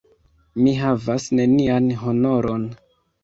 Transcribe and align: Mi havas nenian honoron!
Mi 0.61 0.71
havas 0.77 1.27
nenian 1.39 1.91
honoron! 2.05 2.65